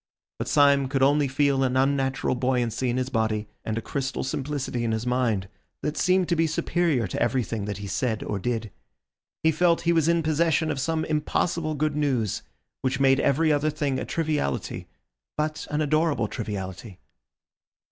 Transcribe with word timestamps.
But 0.39 0.47
Syme 0.47 0.87
could 0.87 1.03
only 1.03 1.27
feel 1.27 1.61
an 1.63 1.77
unnatural 1.77 2.33
buoyancy 2.33 2.89
in 2.89 2.97
his 2.97 3.09
body 3.09 3.47
and 3.63 3.77
a 3.77 3.83
crystal 3.83 4.23
simplicity 4.23 4.83
in 4.83 4.93
his 4.93 5.05
mind 5.05 5.47
that 5.83 5.95
seemed 5.95 6.27
to 6.29 6.35
be 6.35 6.47
superior 6.47 7.05
to 7.05 7.21
everything 7.21 7.65
that 7.65 7.77
he 7.77 7.85
said 7.85 8.23
or 8.23 8.39
did. 8.39 8.71
He 9.43 9.51
felt 9.51 9.81
he 9.81 9.93
was 9.93 10.07
in 10.07 10.23
possession 10.23 10.71
of 10.71 10.79
some 10.81 11.05
impossible 11.05 11.75
good 11.75 11.95
news, 11.95 12.41
which 12.81 12.99
made 12.99 13.19
every 13.19 13.51
other 13.53 13.69
thing 13.69 13.99
a 13.99 14.05
triviality, 14.05 14.87
but 15.37 15.67
an 15.69 15.81
adorable 15.81 16.27
triviality. 16.27 16.97